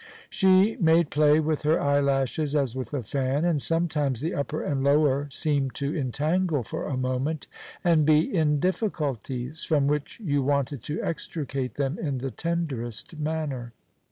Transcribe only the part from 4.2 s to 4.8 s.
upper